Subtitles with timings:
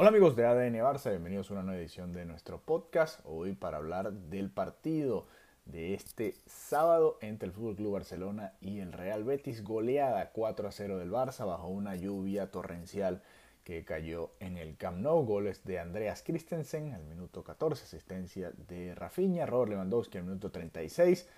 [0.00, 3.20] Hola amigos de ADN Barça, bienvenidos a una nueva edición de nuestro podcast.
[3.24, 5.26] Hoy para hablar del partido
[5.66, 10.72] de este sábado entre el Fútbol Club Barcelona y el Real Betis, goleada 4 a
[10.72, 13.20] 0 del Barça bajo una lluvia torrencial
[13.62, 15.26] que cayó en el Camp Nou.
[15.26, 21.28] Goles de Andreas Christensen al minuto 14, asistencia de Rafinha, Robert Lewandowski al minuto 36,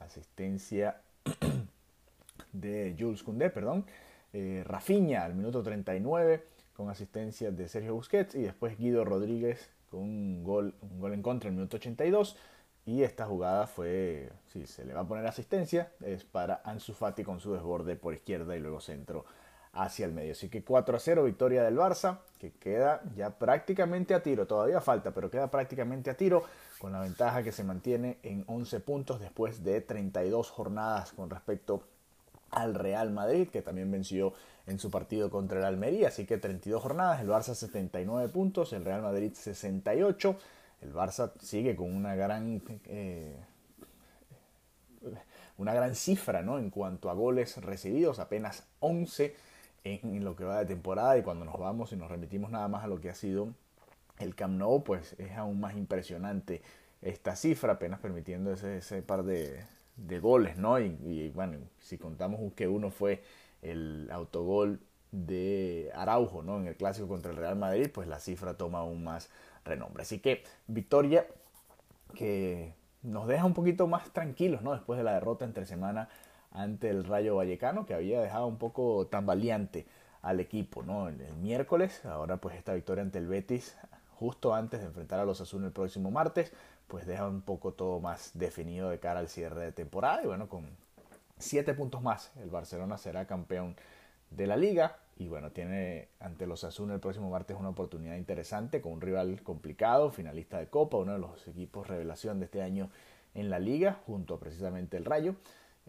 [0.00, 1.02] asistencia
[2.52, 3.86] de Jules Koundé, perdón,
[4.32, 9.98] eh, Rafinha al minuto 39 con asistencia de Sergio Busquets y después Guido Rodríguez con
[9.98, 12.36] un gol, un gol en contra en el minuto 82
[12.86, 17.24] y esta jugada fue, si se le va a poner asistencia, es para Ansu Fati
[17.24, 19.24] con su desborde por izquierda y luego centro
[19.72, 20.32] hacia el medio.
[20.32, 24.80] Así que 4 a 0 victoria del Barça, que queda ya prácticamente a tiro, todavía
[24.80, 26.44] falta, pero queda prácticamente a tiro,
[26.78, 31.82] con la ventaja que se mantiene en 11 puntos después de 32 jornadas con respecto
[32.50, 34.32] al Real Madrid, que también venció
[34.66, 36.08] en su partido contra el Almería.
[36.08, 40.36] Así que 32 jornadas, el Barça 79 puntos, el Real Madrid 68.
[40.82, 43.36] El Barça sigue con una gran, eh,
[45.56, 46.58] una gran cifra ¿no?
[46.58, 49.34] en cuanto a goles recibidos, apenas 11
[49.84, 51.18] en, lo que va de temporada.
[51.18, 53.48] Y cuando nos vamos y nos remitimos nada más a lo que ha sido
[54.18, 56.62] el Camp Nou, pues es aún más impresionante
[57.00, 59.62] esta cifra, apenas permitiendo ese, ese par de,
[59.98, 60.78] de goles, ¿no?
[60.80, 63.22] Y, bueno, si contamos que uno fue
[63.62, 66.58] el autogol de Araujo, ¿no?
[66.58, 69.30] En el clásico contra el Real Madrid, pues la cifra toma aún más
[69.64, 70.02] renombre.
[70.02, 71.26] Así que victoria
[72.14, 74.72] que nos deja un poquito más tranquilos, ¿no?
[74.72, 76.08] Después de la derrota entre semana
[76.50, 79.86] ante el Rayo Vallecano, que había dejado un poco tambaleante
[80.22, 81.08] al equipo, ¿no?
[81.08, 83.76] El, miércoles, ahora pues esta victoria ante el Betis,
[84.14, 86.52] justo antes de enfrentar a los Azul el próximo martes,
[86.88, 90.22] pues deja un poco todo más definido de cara al cierre de temporada.
[90.22, 90.66] Y bueno, con
[91.38, 93.76] siete puntos más, el Barcelona será campeón
[94.30, 94.98] de la liga.
[95.16, 99.42] Y bueno, tiene ante los Asuna el próximo martes una oportunidad interesante con un rival
[99.42, 102.90] complicado, finalista de Copa, uno de los equipos revelación de este año
[103.34, 105.34] en la liga, junto a precisamente el Rayo.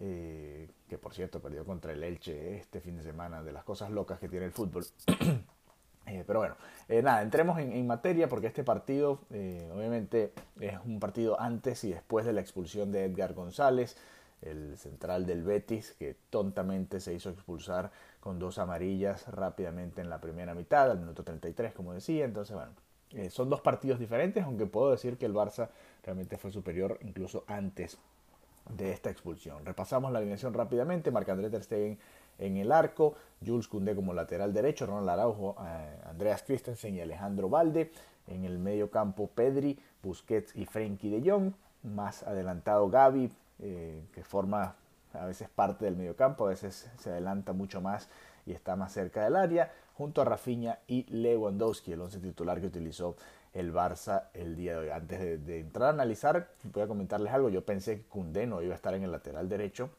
[0.01, 3.91] Eh, que por cierto perdió contra el Elche este fin de semana, de las cosas
[3.91, 4.85] locas que tiene el fútbol.
[6.09, 6.55] Eh, pero bueno,
[6.87, 11.91] eh, nada, entremos en, materia porque este partido eh, obviamente es un partido antes y
[11.91, 13.95] después de la expulsión de Edgar González,
[14.41, 20.19] el central del Betis, que tontamente se hizo expulsar con dos amarillas rápidamente en la
[20.19, 22.25] primera mitad, al minuto 33, como decía.
[22.25, 22.71] Entonces, bueno,
[23.29, 25.69] son dos partidos diferentes, aunque puedo decir que el Barça
[26.03, 27.97] realmente fue superior incluso antes
[28.69, 29.65] de esta expulsión.
[29.65, 31.11] Repasamos la alineación rápidamente.
[31.11, 31.99] Marc-André Ter Stegen
[32.39, 37.49] en el arco, Jules Koundé como lateral derecho, Ronald Araujo, eh, Andreas Christensen y Alejandro
[37.49, 37.91] Valde.
[38.27, 41.53] En el medio campo Pedri, Busquets y Frenkie de Jong.
[41.83, 44.75] Más adelantado Gaby, eh, que forma
[45.13, 48.09] a veces parte del medio campo, a veces se adelanta mucho más
[48.45, 52.67] y está más cerca del área, junto a Rafinha y Lewandowski, el once titular que
[52.67, 53.15] utilizó
[53.53, 54.89] el Barça el día de hoy.
[54.89, 57.49] Antes de, de, entrar a analizar, voy a comentarles algo.
[57.49, 59.89] Yo pensé que Koundé no iba a estar en el lateral derecho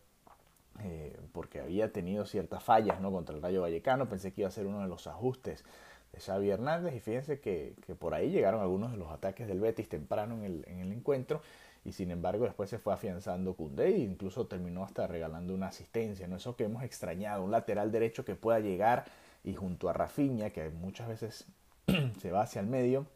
[0.82, 3.10] eh, porque había tenido ciertas fallas ¿no?
[3.12, 4.08] contra el Rayo Vallecano.
[4.08, 5.64] Pensé que iba a ser uno de los ajustes
[6.12, 9.60] de Xavi Hernández y fíjense que, que por ahí llegaron algunos de los ataques del
[9.60, 11.40] Betis temprano en el, en el encuentro
[11.84, 16.26] y sin embargo después se fue afianzando Koundé e incluso terminó hasta regalando una asistencia,
[16.26, 16.36] ¿no?
[16.36, 19.04] Eso que hemos extrañado, un lateral derecho que pueda llegar
[19.44, 21.46] y junto a Rafinha, que muchas veces
[22.20, 23.06] se va hacia el medio,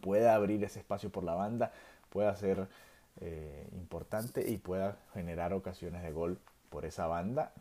[0.00, 1.72] pueda abrir ese espacio por la banda,
[2.10, 2.68] pueda ser
[3.20, 6.38] eh, importante y pueda generar ocasiones de gol
[6.70, 7.52] por esa banda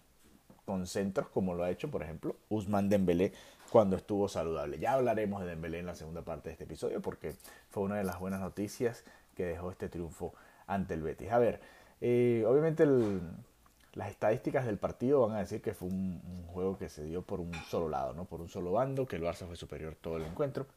[0.65, 3.33] con centros como lo ha hecho, por ejemplo, Usman Dembélé
[3.71, 4.77] cuando estuvo saludable.
[4.77, 7.33] Ya hablaremos de Dembélé en la segunda parte de este episodio porque
[7.69, 9.03] fue una de las buenas noticias
[9.35, 10.33] que dejó este triunfo
[10.67, 11.31] ante el Betis.
[11.31, 11.59] A ver,
[12.01, 12.85] eh, obviamente
[13.93, 17.23] las estadísticas del partido van a decir que fue un, un, juego que se dio
[17.23, 18.25] por un solo lado, ¿no?
[18.25, 20.67] por un solo bando, que el Barça fue superior todo el encuentro.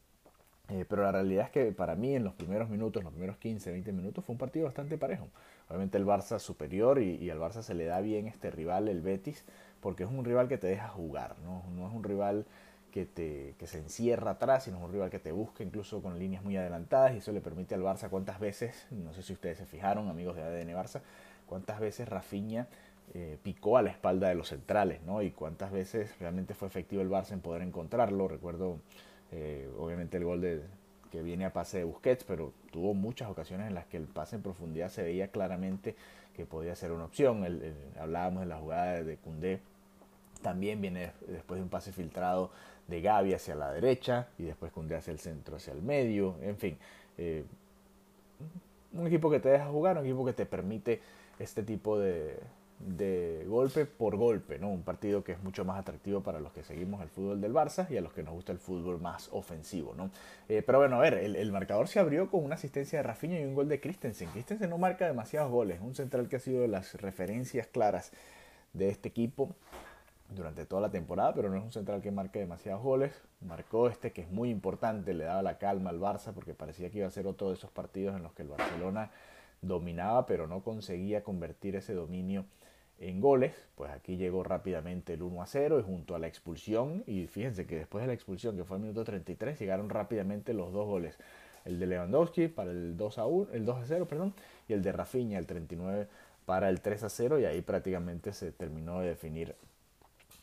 [0.69, 3.71] Eh, pero la realidad es que para mí en los primeros minutos, los primeros 15,
[3.71, 5.27] 20 minutos, fue un partido bastante parejo.
[5.67, 9.01] Obviamente el Barça superior y, y, al Barça se le da bien este rival, el
[9.01, 9.43] Betis,
[9.81, 12.45] porque es un rival que te deja jugar, no, no es un rival
[12.91, 16.17] que, te, que se encierra atrás, sino es un rival que te busca incluso con
[16.17, 19.57] líneas muy adelantadas y eso le permite al Barça cuántas veces, no sé si ustedes
[19.57, 21.01] se fijaron, amigos de ADN Barça,
[21.45, 22.67] cuántas veces Rafinha
[23.13, 25.21] eh, picó a la espalda de los centrales, ¿no?
[25.21, 28.27] Y cuántas veces realmente fue efectivo el Barça en poder encontrarlo.
[28.27, 28.79] Recuerdo
[29.35, 30.61] eh, obviamente el gol de,
[31.11, 34.35] que viene a pase de Busquets, pero tuvo muchas ocasiones en las que el pase
[34.35, 35.95] en profundidad se veía claramente
[36.35, 37.43] que podía ser una opción.
[37.43, 39.59] El, hablábamos de la jugada de Cundé,
[40.43, 42.51] también viene después de un pase filtrado
[42.87, 46.57] de Gaby hacia la derecha y después Cundé hacia el centro, hacia el medio, en
[46.57, 46.77] fin.
[47.17, 47.43] Eh,
[48.93, 51.01] un equipo que te deja jugar, un equipo que te permite
[51.39, 52.37] este tipo de,
[52.85, 54.69] de golpe por golpe, ¿no?
[54.69, 57.89] Un partido que es mucho más atractivo para los que seguimos el fútbol del Barça
[57.89, 60.11] y a los que nos gusta el fútbol más ofensivo, ¿no?
[60.49, 63.45] Eh, pero bueno, a ver, el, marcador se abrió con una asistencia de Rafinha y
[63.45, 64.29] un gol de Christensen.
[64.29, 68.11] Christensen no marca demasiados goles, un central que ha sido de las referencias claras
[68.73, 69.55] de este equipo
[70.29, 73.13] durante toda la temporada, pero no es un central que marque demasiados goles.
[73.41, 76.99] Marcó este que es muy importante, le daba la calma al Barça porque parecía que
[76.99, 79.11] iba a ser otro de esos partidos en los que el Barcelona
[79.61, 82.45] dominaba, pero no conseguía convertir ese dominio
[82.99, 87.03] en goles, pues aquí llegó rápidamente el 1 a 0 y junto a la expulsión,
[87.05, 90.71] y fíjense que después de la expulsión, que fue el minuto 33, llegaron rápidamente los
[90.71, 91.17] dos goles,
[91.65, 94.33] el de Lewandowski para el 2 a 1, el 2 a 0, perdón,
[94.67, 96.07] y el de Rafinha el 39
[96.45, 99.55] para el 3 a 0 y ahí prácticamente se terminó de definir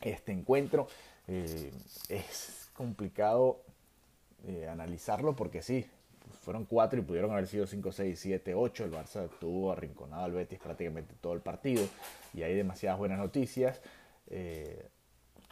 [0.01, 0.87] este encuentro.
[1.27, 1.71] Eh,
[2.09, 3.61] es complicado
[4.47, 5.85] eh, analizarlo porque sí,
[6.31, 8.85] fueron cuatro y pudieron haber sido 5, 6, 7, 8.
[8.85, 11.83] El Barça tuvo arrinconado al Betis prácticamente todo el partido
[12.33, 13.81] y hay demasiadas buenas noticias.
[14.27, 14.87] Eh,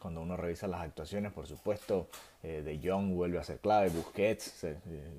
[0.02, 2.08] cuando uno revisa las actuaciones, por supuesto,
[2.42, 4.78] eh, De Jong vuelve a ser clave, Busquets, eh,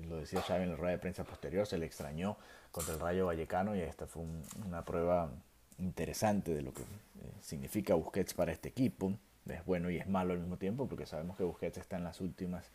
[0.09, 2.37] lo decía Xavi en la rueda de prensa posterior, se le extrañó
[2.71, 4.23] contra el Rayo Vallecano y esta fue
[4.65, 5.31] una prueba
[5.77, 6.81] interesante de lo que
[7.41, 9.13] significa Busquets para este equipo.
[9.47, 12.21] Es bueno y es malo al mismo tiempo porque sabemos que Busquets está en las
[12.21, 12.71] últimas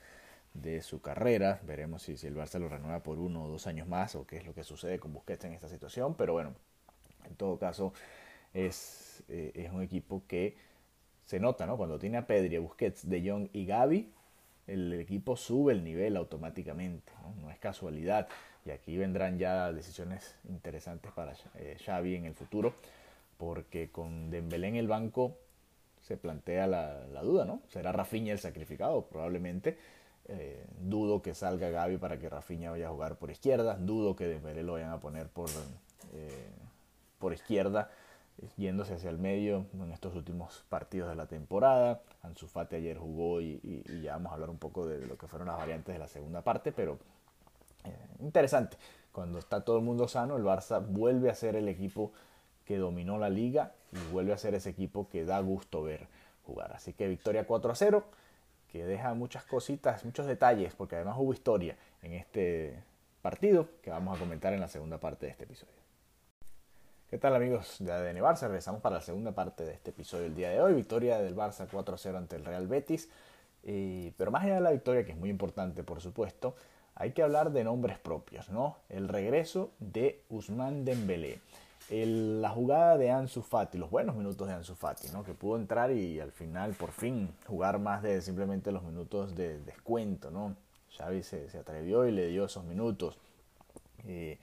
[0.62, 1.60] de su carrera.
[1.66, 4.38] Veremos si, si, el Barça lo renueva por uno o dos años más o qué
[4.38, 6.14] es lo que sucede con Busquets en esta situación.
[6.14, 6.54] Pero bueno,
[7.24, 7.92] en todo caso
[8.54, 10.56] es, eh, es un equipo que
[11.24, 11.76] se nota, ¿no?
[11.76, 14.12] Cuando tiene a Pedri, Busquets, De Jong y Gaby,
[14.66, 17.50] el equipo sube el nivel automáticamente, ¿no?
[17.50, 18.28] es casualidad.
[18.64, 22.74] Y aquí vendrán ya decisiones interesantes para eh, Xavi en el futuro,
[23.38, 25.36] porque con Dembélé en el banco
[26.00, 27.60] se plantea la, la duda, ¿no?
[27.68, 29.06] ¿Será Rafinha el sacrificado?
[29.06, 29.76] Probablemente
[30.28, 33.76] eh, dudo que salga Gaby para que Rafinha vaya a jugar por izquierda.
[33.76, 35.48] Dudo que Dembélé lo vayan a poner por,
[36.14, 36.50] eh,
[37.18, 37.90] por izquierda,
[38.56, 42.02] yéndose hacia el medio en estos últimos partidos de la temporada.
[42.22, 45.48] Ansu Fati ayer jugó y, ya vamos a hablar un poco de lo que fueron
[45.48, 46.98] las variantes de la segunda parte, pero
[47.84, 48.76] eh, interesante.
[49.12, 52.12] Cuando está todo el mundo sano, el Barça vuelve a ser el equipo
[52.64, 56.08] que dominó la liga y vuelve a ser ese equipo que da gusto ver
[56.44, 56.72] jugar.
[56.72, 58.04] Así que victoria 4 a 0
[58.70, 62.82] que deja muchas cositas, muchos detalles, porque además hubo historia en este
[63.22, 65.74] partido que vamos a comentar en la segunda parte de este episodio.
[67.08, 68.42] ¿Qué tal amigos de ADN Barça?
[68.42, 70.74] Regresamos para la segunda parte de este episodio el día de hoy.
[70.74, 73.08] Victoria del Barça 4-0 ante el Real Betis.
[74.16, 76.56] pero más allá de la victoria, que es muy importante por supuesto,
[76.96, 78.78] hay que hablar de nombres propios, ¿no?
[78.88, 81.40] El regreso de Usman Dembélé
[81.88, 85.22] la jugada de Ansu Fati, los buenos minutos de Ansu Fati, ¿no?
[85.22, 89.60] que pudo entrar y al final por fin jugar más de simplemente los minutos de
[89.60, 90.30] descuento.
[90.30, 90.56] ¿no?
[90.96, 93.18] Xavi se, atrevió y le dio esos minutos.
[94.04, 94.38] Eh,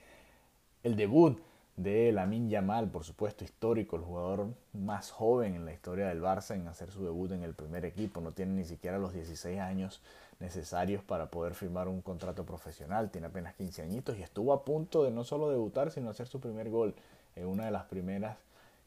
[0.82, 1.38] el debut
[1.76, 6.54] de Lamin Yamal, por supuesto histórico, el jugador más joven en la historia del Barça
[6.54, 10.00] en hacer su debut en el primer equipo, no tiene ni siquiera los 16 años
[10.40, 15.04] necesarios para poder firmar un contrato profesional, tiene apenas 15 añitos y estuvo a punto
[15.04, 16.94] de no solo debutar, sino hacer su primer gol
[17.36, 18.36] es una de las primeras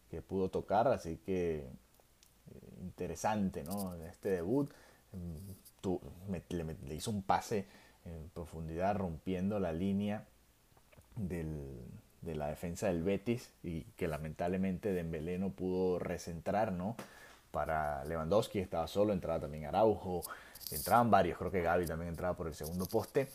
[0.09, 1.65] que pudo tocar, así que eh,
[2.81, 3.95] interesante, ¿no?
[4.05, 4.71] Este debut
[5.13, 6.33] mm,
[6.85, 7.65] le, hizo un pase
[8.05, 10.25] en profundidad rompiendo la línea
[11.15, 16.95] de la defensa del Betis y que lamentablemente Dembélé no pudo recentrar, ¿no?
[17.51, 20.21] Para Lewandowski estaba solo, entraba también Araujo,
[20.71, 23.29] entraban varios, creo que Gaby también entraba por el segundo poste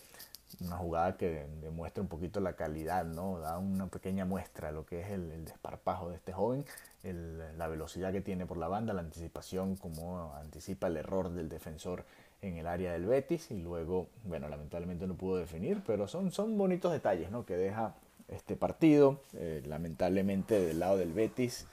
[0.61, 3.39] una jugada que demuestra un poquito la calidad, ¿no?
[3.39, 6.65] Da una pequeña muestra de lo que es el, desparpajo de este joven,
[7.03, 12.05] la velocidad que tiene por la banda, la anticipación, como anticipa el error del defensor
[12.43, 16.57] en el área del Betis y luego, bueno, lamentablemente no pudo definir, pero son, son
[16.59, 17.47] bonitos detalles, ¿no?
[17.47, 17.95] Que deja
[18.29, 21.67] este partido, eh, lamentablemente del lado del Betis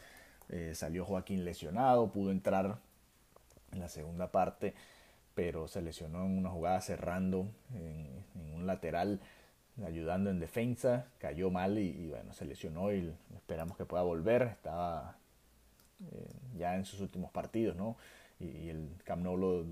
[0.50, 2.77] eh, salió Joaquín lesionado, pudo entrar
[3.71, 4.74] en la segunda parte
[5.39, 9.22] pero se lesionó en una jugada cerrando en, un lateral,
[9.86, 14.41] ayudando en defensa, cayó mal y, bueno, se lesionó y esperamos que pueda volver.
[14.41, 15.15] Estaba
[16.12, 16.27] eh,
[16.58, 17.96] ya en sus últimos partidos, ¿no?
[18.41, 19.63] Y, el Camp lo,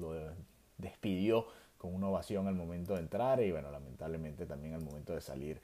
[0.78, 1.48] despidió
[1.78, 5.60] con una ovación al momento de entrar y bueno, lamentablemente también al momento de salir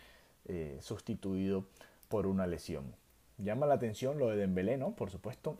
[0.49, 1.65] eh, sustituido
[2.09, 2.93] por una lesión.
[3.37, 4.97] Llama la atención lo de Dembélé, ¿no?
[4.97, 5.57] Por supuesto,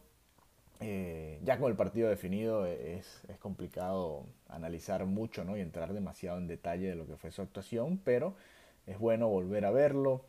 [0.85, 5.55] eh, ya con el partido definido es, es, complicado analizar mucho ¿no?
[5.55, 8.35] y entrar demasiado en detalle de lo que fue su actuación, pero
[8.85, 10.25] es bueno volver a verlo.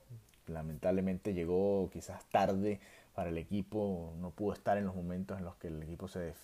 [0.46, 2.78] Lamentablemente llegó quizás tarde
[3.14, 6.28] para el equipo, no pudo estar en los momentos en los que el equipo se,
[6.28, 6.34] eh,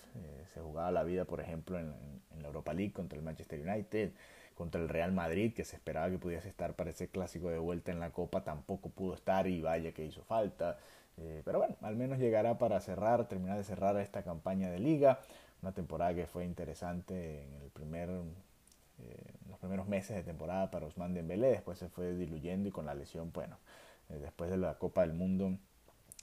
[0.52, 1.94] se jugaba la vida, por ejemplo, en,
[2.34, 4.10] en, la Europa League contra el Manchester United,
[4.56, 7.92] contra el Real Madrid, que se esperaba que pudiese estar para ese clásico de vuelta
[7.92, 10.78] en la Copa, tampoco pudo estar y vaya que hizo falta.
[11.16, 15.20] Eh, pero bueno, al menos llegará para cerrar, terminar de cerrar esta campaña de liga.
[15.62, 20.86] Una temporada que fue interesante en el primer, eh, los primeros meses de temporada para
[20.86, 21.48] Osman Dembélé.
[21.48, 23.58] Después se fue diluyendo y con la lesión, bueno,
[24.08, 25.56] eh, después de la Copa del Mundo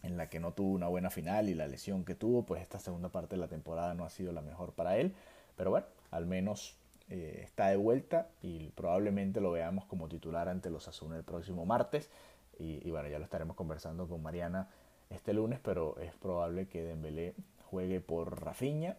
[0.04, 2.80] en la que no tuvo una buena final y la lesión que tuvo, pues esta
[2.80, 5.14] segunda parte de la temporada no ha sido la mejor para él.
[5.56, 6.76] Pero bueno, al menos
[7.10, 12.10] está de vuelta y probablemente lo veamos como titular ante los Asuna el próximo martes.
[12.60, 14.70] Y, bueno, ya lo estaremos conversando con Mariana
[15.10, 17.36] este lunes, pero es probable que Dembélé
[17.70, 18.98] juegue por Rafinha.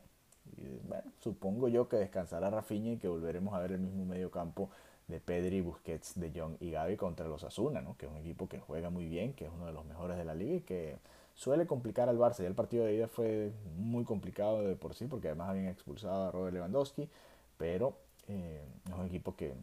[0.86, 4.70] Bueno, supongo yo que descansará Rafinha y que volveremos a ver el mismo medio campo
[5.08, 7.96] de Pedri, Busquets, De Jong y Gavi contra los Asuna, ¿no?
[7.96, 10.24] que es un equipo que juega muy bien, que es uno de los mejores de
[10.24, 10.98] la liga y que
[11.34, 12.42] suele complicar al Barça.
[12.42, 16.28] Ya el partido de ida fue muy complicado de por sí, porque además habían expulsado
[16.28, 17.08] a Robert Lewandowski,
[17.56, 17.96] pero
[18.28, 19.54] eh, es un equipo que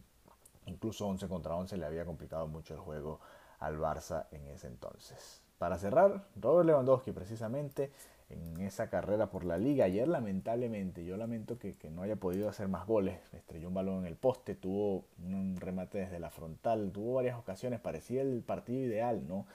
[0.66, 3.20] incluso 11 contra 11 le había complicado mucho el juego
[3.58, 5.42] al Barça en ese entonces.
[5.58, 7.90] Para cerrar, Robert Lewandowski precisamente
[8.28, 9.84] en esa carrera por la liga.
[9.84, 13.18] Ayer lamentablemente, yo lamento que, no haya podido hacer más goles.
[13.32, 17.80] Estrelló un balón en el poste, tuvo un remate desde la frontal, tuvo varias ocasiones.
[17.80, 19.46] Parecía el partido ideal, ¿no?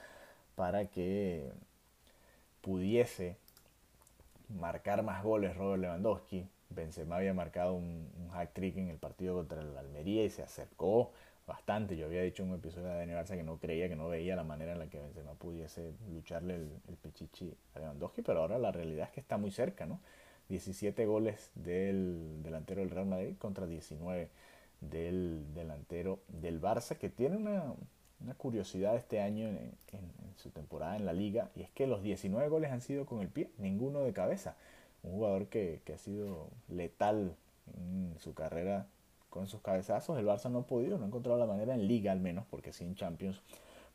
[0.56, 1.50] Para que
[2.60, 3.36] pudiese
[4.48, 6.48] marcar más goles Robert Lewandowski.
[6.70, 10.42] Benzema había marcado un, un hack trick en el partido contra el Almería y se
[10.42, 11.12] acercó
[11.46, 11.96] bastante.
[11.96, 14.36] Yo había dicho en un episodio de Dani Barça que no creía, que no veía
[14.36, 18.58] la manera en la que Benzema pudiese lucharle el, el Pichichi a Lewandowski, pero ahora
[18.58, 20.00] la realidad es que está muy cerca, ¿no?
[20.48, 24.28] 17 goles del delantero del Real Madrid contra 19
[24.80, 27.74] del delantero del Barça, que tiene una,
[28.20, 32.02] una curiosidad este año en, en, su temporada en la liga, y es que los
[32.02, 34.56] 19 goles han sido con el pie, ninguno de cabeza.
[35.02, 37.36] Un jugador que, que ha sido letal
[37.76, 38.86] en su carrera
[39.32, 40.18] con sus cabezazos.
[40.18, 42.74] El Barça no ha podido, no ha encontrado la manera en Liga al menos, porque
[42.74, 43.40] sí en Champions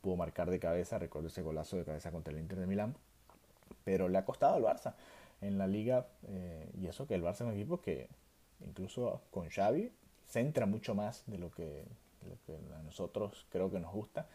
[0.01, 0.97] pudo marcar de cabeza.
[0.97, 2.95] Recuerdo ese golazo de cabeza contra el Inter de Milán.
[3.83, 4.95] Pero le ha costado al Barça
[5.41, 6.07] en la Liga.
[6.27, 8.09] Eh, y eso que el Barça es un equipo que,
[8.61, 9.91] incluso con Xavi,
[10.25, 11.85] centra mucho más de lo que,
[12.21, 14.27] de lo que a nosotros creo que nos gusta.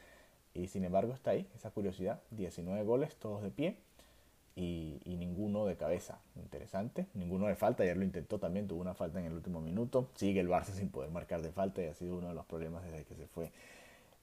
[0.54, 2.20] Y sin embargo está ahí, esa curiosidad.
[2.30, 3.76] 19 goles, todos de pie
[4.54, 6.18] y, ninguno de cabeza.
[6.36, 7.06] Interesante.
[7.14, 7.82] Ninguno de falta.
[7.82, 8.68] Ayer lo intentó también.
[8.68, 10.08] Tuvo una falta en el último minuto.
[10.14, 12.84] Sigue el Barça sin poder marcar de falta y ha sido uno de los problemas
[12.84, 13.50] desde que se fue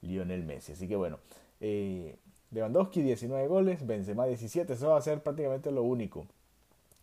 [0.02, 0.72] Lionel Messi.
[0.72, 1.18] Así que bueno.
[1.60, 2.16] Eh,
[2.52, 3.86] Lewandowski 19 goles.
[3.86, 4.72] Benzema 17.
[4.72, 6.26] Eso va a ser prácticamente lo único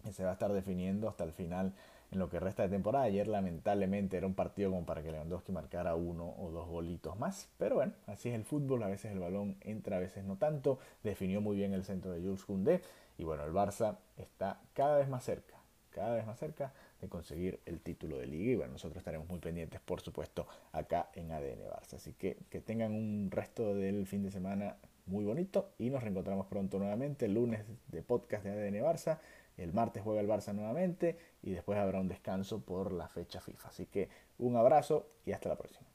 [0.04, 1.74] que se va a estar definiendo hasta el final
[2.12, 3.06] en lo que resta de temporada.
[3.06, 7.50] Ayer lamentablemente era un partido como para que Lewandowski marcara uno o dos golitos más.
[7.58, 8.84] Pero bueno, así es el fútbol.
[8.84, 10.80] A veces el balón entra, a veces no tanto.
[11.04, 12.82] Definió muy bien el centro de Jules Koundé.
[13.18, 15.56] Y bueno, el Barça está cada vez más cerca,
[15.90, 16.72] cada vez más cerca
[17.02, 18.52] de conseguir el título de liga.
[18.52, 21.96] Y bueno, nosotros estaremos muy pendientes, por supuesto, acá en ADN Barça.
[21.96, 26.48] Así que que tengan un resto del fin de semana muy bonito y nos reencontramos
[26.48, 29.20] pronto nuevamente el lunes de podcast de ADN Barça.
[29.58, 33.70] El martes juega el Barça nuevamente y después habrá un descanso por la fecha FIFA.
[33.70, 35.87] Así que un abrazo y hasta la próxima.